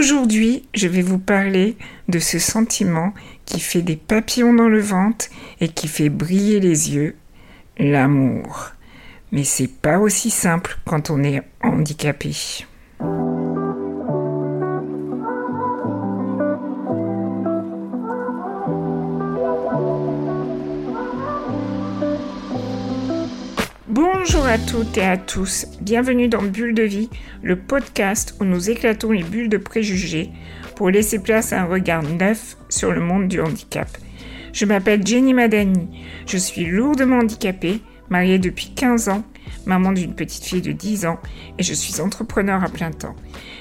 [0.00, 1.76] Aujourd'hui, je vais vous parler
[2.08, 3.12] de ce sentiment
[3.44, 5.26] qui fait des papillons dans le ventre
[5.60, 7.16] et qui fait briller les yeux,
[7.76, 8.70] l'amour.
[9.30, 12.34] Mais c'est pas aussi simple quand on est handicapé.
[23.90, 27.10] Bonjour à toutes et à tous, bienvenue dans Bulle de vie,
[27.42, 30.30] le podcast où nous éclatons les bulles de préjugés
[30.76, 33.88] pour laisser place à un regard neuf sur le monde du handicap.
[34.52, 35.88] Je m'appelle Jenny Madani,
[36.24, 39.24] je suis lourdement handicapée, mariée depuis 15 ans,
[39.66, 41.18] maman d'une petite fille de 10 ans
[41.58, 43.16] et je suis entrepreneur à plein temps.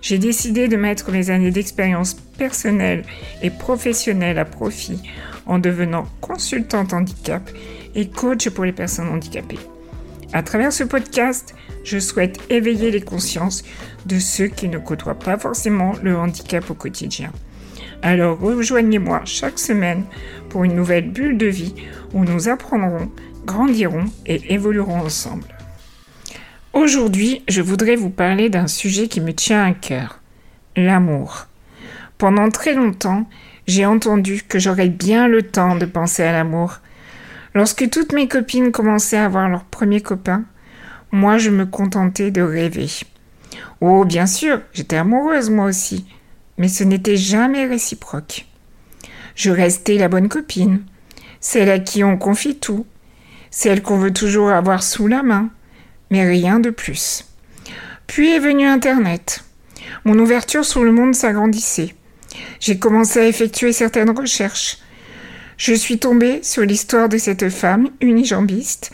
[0.00, 3.02] J'ai décidé de mettre mes années d'expérience personnelle
[3.42, 5.02] et professionnelle à profit
[5.44, 7.50] en devenant consultante handicap
[7.94, 9.58] et coach pour les personnes handicapées.
[10.34, 13.62] À travers ce podcast, je souhaite éveiller les consciences
[14.04, 17.30] de ceux qui ne côtoient pas forcément le handicap au quotidien.
[18.02, 20.04] Alors rejoignez-moi chaque semaine
[20.48, 21.76] pour une nouvelle bulle de vie
[22.14, 23.12] où nous apprendrons,
[23.46, 25.46] grandirons et évoluerons ensemble.
[26.72, 30.20] Aujourd'hui, je voudrais vous parler d'un sujet qui me tient à cœur,
[30.74, 31.46] l'amour.
[32.18, 33.28] Pendant très longtemps,
[33.68, 36.80] j'ai entendu que j'aurais bien le temps de penser à l'amour,
[37.54, 40.44] Lorsque toutes mes copines commençaient à avoir leur premier copain,
[41.12, 42.88] moi je me contentais de rêver.
[43.80, 46.04] Oh, bien sûr, j'étais amoureuse moi aussi,
[46.58, 48.46] mais ce n'était jamais réciproque.
[49.36, 50.82] Je restais la bonne copine,
[51.40, 52.86] celle à qui on confie tout,
[53.50, 55.50] celle qu'on veut toujours avoir sous la main,
[56.10, 57.24] mais rien de plus.
[58.08, 59.44] Puis est venu Internet.
[60.04, 61.94] Mon ouverture sur le monde s'agrandissait.
[62.58, 64.78] J'ai commencé à effectuer certaines recherches,
[65.56, 68.90] je suis tombée sur l'histoire de cette femme unijambiste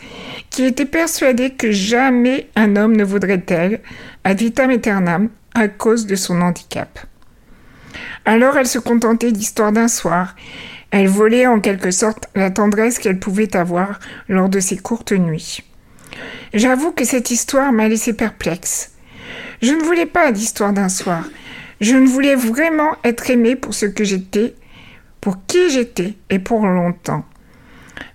[0.49, 3.81] qui était persuadée que jamais un homme ne voudrait elle
[4.23, 6.99] ad vitam aeternam à cause de son handicap.
[8.25, 10.35] Alors elle se contentait d'histoires d'un soir.
[10.91, 15.63] Elle volait en quelque sorte la tendresse qu'elle pouvait avoir lors de ses courtes nuits.
[16.53, 18.91] J'avoue que cette histoire m'a laissé perplexe.
[19.61, 21.23] Je ne voulais pas d'histoire d'un soir.
[21.79, 24.53] Je ne voulais vraiment être aimée pour ce que j'étais
[25.21, 27.23] pour qui j'étais et pour longtemps.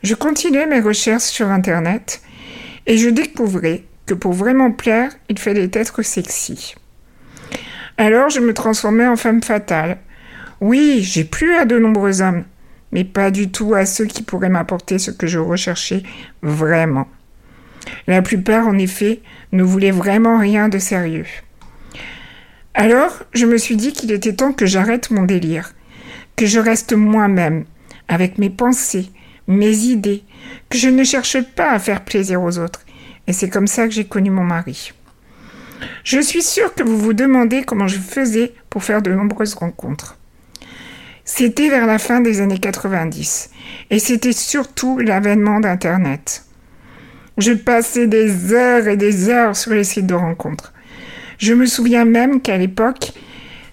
[0.03, 2.21] Je continuais mes recherches sur Internet
[2.87, 6.75] et je découvrais que pour vraiment plaire, il fallait être sexy.
[7.97, 9.99] Alors je me transformais en femme fatale.
[10.61, 12.45] Oui, j'ai plu à de nombreux hommes,
[12.93, 16.03] mais pas du tout à ceux qui pourraient m'apporter ce que je recherchais
[16.43, 17.09] vraiment.
[18.07, 19.21] La plupart, en effet,
[19.53, 21.27] ne voulaient vraiment rien de sérieux.
[22.75, 25.73] Alors, je me suis dit qu'il était temps que j'arrête mon délire
[26.37, 27.65] que je reste moi-même,
[28.09, 29.11] avec mes pensées,
[29.49, 30.23] mes idées,
[30.69, 32.83] que je ne cherche pas à faire plaisir aux autres.
[33.27, 34.93] Et c'est comme ça que j'ai connu mon mari.
[36.05, 40.17] Je suis sûre que vous vous demandez comment je faisais pour faire de nombreuses rencontres.
[41.25, 43.51] C'était vers la fin des années 90
[43.91, 46.45] et c'était surtout l'avènement d'Internet.
[47.37, 50.73] Je passais des heures et des heures sur les sites de rencontres.
[51.39, 53.13] Je me souviens même qu'à l'époque,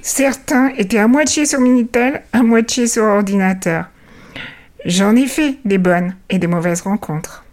[0.05, 3.85] Certains étaient à moitié sur Minitel, à moitié sur ordinateur.
[4.83, 7.45] J'en ai fait des bonnes et des mauvaises rencontres.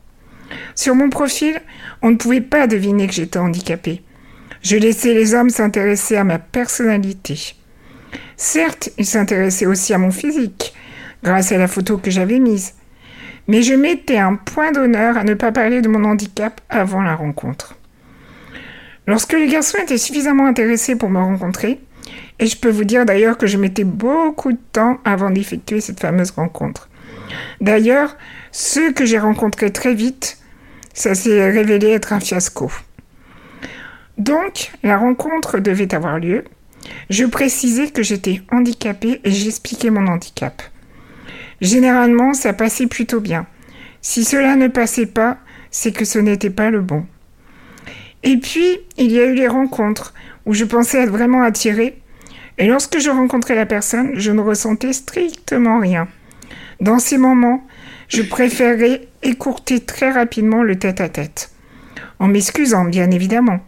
[0.74, 1.62] Sur mon profil,
[2.02, 4.02] on ne pouvait pas deviner que j'étais handicapée.
[4.62, 7.54] Je laissais les hommes s'intéresser à ma personnalité.
[8.36, 10.74] Certes, ils s'intéressaient aussi à mon physique,
[11.22, 12.74] grâce à la photo que j'avais mise.
[13.46, 17.14] Mais je mettais un point d'honneur à ne pas parler de mon handicap avant la
[17.14, 17.76] rencontre.
[19.06, 21.78] Lorsque les garçons étaient suffisamment intéressés pour me rencontrer,
[22.40, 26.00] et je peux vous dire d'ailleurs que je mettais beaucoup de temps avant d'effectuer cette
[26.00, 26.88] fameuse rencontre.
[27.60, 28.16] D'ailleurs,
[28.50, 30.38] ceux que j'ai rencontrés très vite,
[30.94, 32.72] ça s'est révélé être un fiasco.
[34.16, 36.44] Donc, la rencontre devait avoir lieu.
[37.10, 40.62] Je précisais que j'étais handicapée et j'expliquais mon handicap.
[41.60, 43.46] Généralement, ça passait plutôt bien.
[44.00, 45.36] Si cela ne passait pas,
[45.70, 47.04] c'est que ce n'était pas le bon.
[48.22, 50.14] Et puis, il y a eu les rencontres
[50.46, 51.99] où je pensais être vraiment attirée
[52.58, 56.08] et lorsque je rencontrais la personne, je ne ressentais strictement rien.
[56.80, 57.66] Dans ces moments,
[58.08, 61.52] je préférais écourter très rapidement le tête-à-tête.
[62.18, 63.60] En m'excusant, bien évidemment.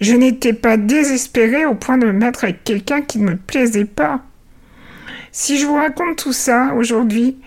[0.00, 3.84] Je n'étais pas désespérée au point de me mettre avec quelqu'un qui ne me plaisait
[3.84, 4.22] pas.
[5.30, 7.38] Si je vous raconte tout ça aujourd'hui,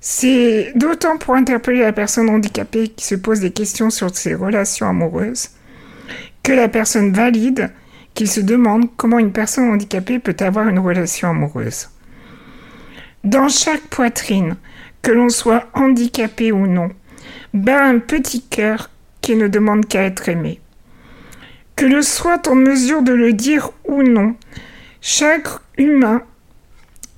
[0.00, 4.88] c'est d'autant pour interpeller la personne handicapée qui se pose des questions sur ses relations
[4.88, 5.50] amoureuses
[6.42, 7.70] que la personne valide
[8.14, 11.88] qu'il se demande comment une personne handicapée peut avoir une relation amoureuse.
[13.24, 14.56] Dans chaque poitrine,
[15.02, 16.90] que l'on soit handicapé ou non,
[17.54, 18.90] bat un petit cœur
[19.20, 20.60] qui ne demande qu'à être aimé.
[21.76, 24.34] Que le soit en mesure de le dire ou non,
[25.02, 25.48] Chaque
[25.78, 26.22] humain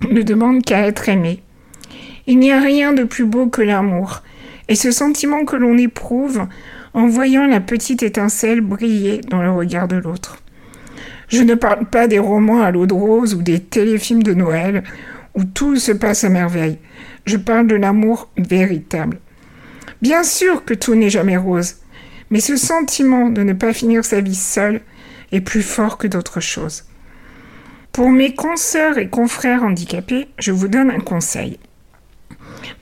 [0.08, 1.42] ne demande qu'à être aimé.
[2.28, 4.22] Il n'y a rien de plus beau que l'amour,
[4.68, 6.46] et ce sentiment que l'on éprouve
[6.94, 10.41] en voyant la petite étincelle briller dans le regard de l'autre.
[11.32, 14.84] Je ne parle pas des romans à l'eau de rose ou des téléfilms de Noël
[15.34, 16.78] où tout se passe à merveille.
[17.24, 19.18] Je parle de l'amour véritable.
[20.02, 21.76] Bien sûr que tout n'est jamais rose,
[22.30, 24.82] mais ce sentiment de ne pas finir sa vie seul
[25.32, 26.84] est plus fort que d'autres choses.
[27.92, 31.58] Pour mes consoeurs et confrères handicapés, je vous donne un conseil.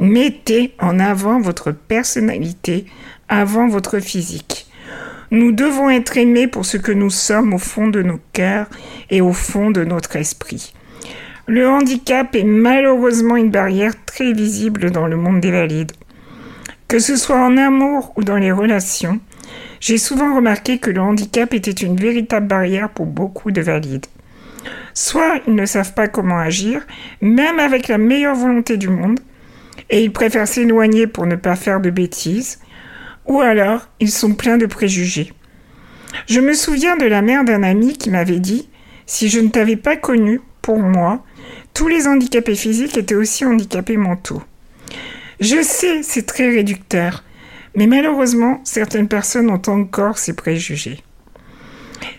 [0.00, 2.86] Mettez en avant votre personnalité
[3.28, 4.59] avant votre physique.
[5.32, 8.66] Nous devons être aimés pour ce que nous sommes au fond de nos cœurs
[9.10, 10.74] et au fond de notre esprit.
[11.46, 15.92] Le handicap est malheureusement une barrière très visible dans le monde des valides.
[16.88, 19.20] Que ce soit en amour ou dans les relations,
[19.78, 24.06] j'ai souvent remarqué que le handicap était une véritable barrière pour beaucoup de valides.
[24.94, 26.84] Soit ils ne savent pas comment agir,
[27.20, 29.20] même avec la meilleure volonté du monde,
[29.90, 32.58] et ils préfèrent s'éloigner pour ne pas faire de bêtises,
[33.30, 35.32] ou alors ils sont pleins de préjugés.
[36.26, 38.68] Je me souviens de la mère d'un ami qui m'avait dit
[39.06, 41.24] Si je ne t'avais pas connu, pour moi,
[41.72, 44.42] tous les handicapés physiques étaient aussi handicapés mentaux.
[45.38, 47.22] Je sais, c'est très réducteur,
[47.76, 50.98] mais malheureusement, certaines personnes ont encore ces préjugés.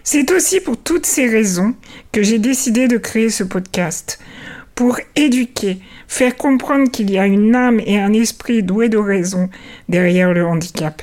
[0.05, 1.75] C'est aussi pour toutes ces raisons
[2.13, 4.17] que j'ai décidé de créer ce podcast,
[4.75, 5.79] pour éduquer,
[6.11, 9.49] faire comprendre qu'il y a une âme et un esprit doué de raison
[9.87, 11.01] derrière le handicap,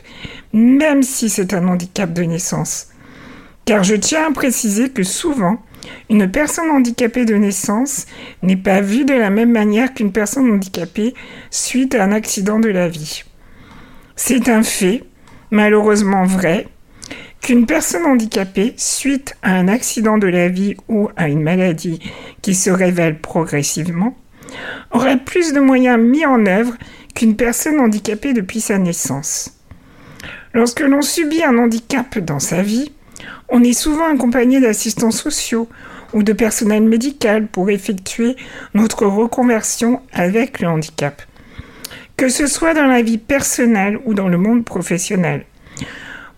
[0.53, 2.89] même si c'est un handicap de naissance.
[3.65, 5.63] Car je tiens à préciser que souvent,
[6.11, 8.05] une personne handicapée de naissance
[8.43, 11.15] n'est pas vue de la même manière qu'une personne handicapée
[11.51, 13.25] suite à un accident de la vie.
[14.15, 15.05] C'est un fait,
[15.51, 16.69] malheureusement vrai,
[17.41, 21.99] qu'une personne handicapée, suite à un accident de la vie ou à une maladie
[22.43, 24.15] qui se révèle progressivement,
[24.91, 26.75] aurait plus de moyens mis en œuvre
[27.15, 29.55] qu'une personne handicapée depuis sa naissance.
[30.55, 32.93] Lorsque l'on subit un handicap dans sa vie,
[33.49, 35.69] on est souvent accompagné d'assistants sociaux
[36.13, 38.37] ou de personnel médical pour effectuer
[38.75, 41.23] notre reconversion avec le handicap.
[42.17, 45.45] Que ce soit dans la vie personnelle ou dans le monde professionnel.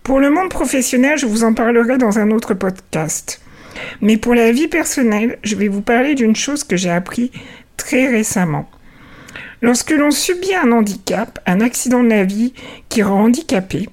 [0.03, 3.41] Pour le monde professionnel, je vous en parlerai dans un autre podcast.
[4.01, 7.31] Mais pour la vie personnelle, je vais vous parler d'une chose que j'ai appris
[7.89, 8.69] récemment.
[9.61, 12.53] Lorsque l'on subit un handicap, un accident de la vie
[12.89, 13.89] qui rend handicapé,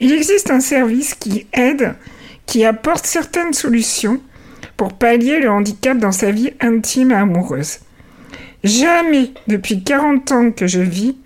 [0.00, 1.94] il existe un service qui aide,
[2.46, 4.20] qui apporte certaines solutions
[4.76, 7.78] pour pallier le handicap dans sa vie intime et amoureuse.
[8.64, 11.16] Jamais depuis 40 ans que je vis,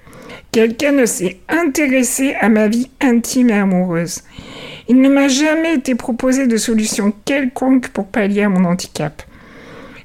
[0.52, 4.20] Quelqu'un ne s'est intéressé à ma vie intime et amoureuse.
[4.86, 9.22] Il ne m'a jamais été proposé de solution quelconque pour pallier à mon handicap.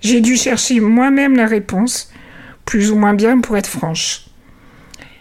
[0.02, 2.12] J'ai dû chercher moi-même la réponse,
[2.66, 4.26] plus ou moins bien pour être franche.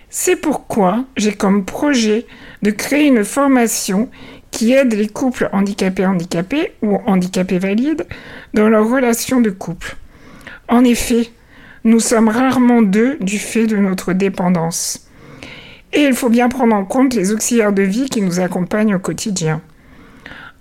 [0.09, 2.27] C'est pourquoi j'ai comme projet
[2.63, 4.09] de créer une formation
[4.51, 8.07] qui aide les couples handicapés-handicapés ou handicapés valides
[8.55, 9.97] dans leur relation de couple.
[10.69, 11.29] En effet,
[11.85, 15.07] nous sommes rarement deux du fait de notre dépendance.
[15.93, 18.99] Et il faut bien prendre en compte les auxiliaires de vie qui nous accompagnent au
[18.99, 19.61] quotidien.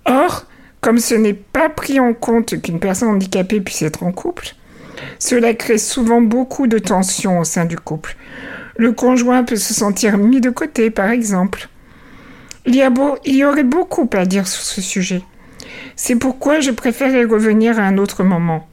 [0.04, 0.46] Or,
[0.86, 4.54] comme ce n'est pas pris en compte qu'une personne handicapée puisse être en couple,
[5.18, 8.16] cela crée souvent beaucoup de tensions au sein du couple.
[8.76, 11.68] Le conjoint peut se sentir mis de côté, par exemple.
[12.66, 12.92] Il y, a
[13.24, 15.22] il y aurait beaucoup à dire sur ce sujet.
[15.96, 18.68] C'est pourquoi je préfère revenir à un autre moment.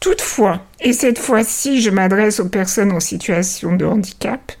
[0.00, 4.52] Toutefois, et cette fois-ci je m'adresse aux personnes en situation de handicap,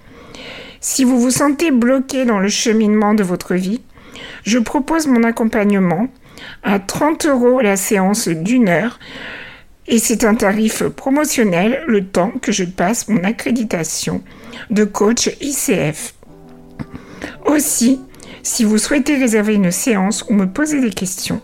[0.80, 3.82] si vous vous sentez bloqué dans le cheminement de votre vie,
[4.44, 6.08] je propose mon accompagnement
[6.62, 8.98] à 30 euros la séance d'une heure
[9.86, 14.22] et c'est un tarif promotionnel le temps que je passe mon accréditation
[14.70, 16.14] de coach ICF.
[17.44, 18.00] Aussi,
[18.42, 21.40] si vous souhaitez réserver une séance ou me poser des questions,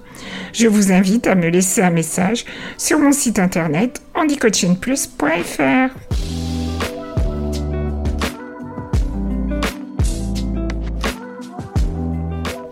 [0.52, 2.45] je vous invite à me laisser un message
[2.78, 6.30] sur mon site internet handicoachingplus.fr.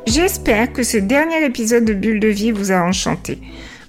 [0.09, 3.39] J'espère que ce dernier épisode de Bulle de vie vous a enchanté.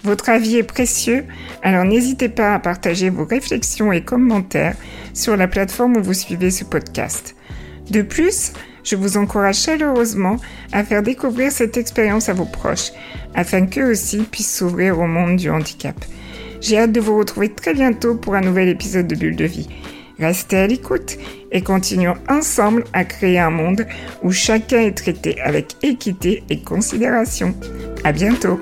[0.04, 1.24] Votre avis est précieux,
[1.64, 4.76] alors n'hésitez pas à partager vos réflexions et commentaires
[5.14, 7.38] sur la plateforme où vous suivez ce podcast.
[7.90, 8.52] De plus,
[8.84, 10.36] je vous encourage chaleureusement
[10.74, 12.92] à faire découvrir cette expérience à vos proches,
[13.34, 15.96] afin qu'eux aussi puissent s'ouvrir au monde du handicap.
[16.60, 19.70] J'ai hâte de vous retrouver très bientôt pour un nouvel épisode de Bulle de vie.
[20.20, 21.18] Restez à l'écoute
[21.52, 23.86] et continuons ensemble à créer un monde
[24.22, 27.56] où chacun est traité avec équité et considération.
[28.04, 28.60] À bientôt!